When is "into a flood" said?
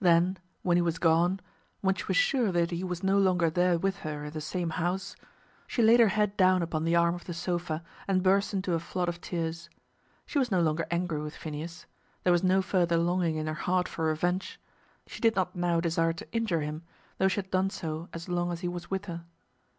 8.54-9.06